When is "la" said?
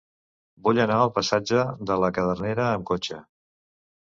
2.05-2.09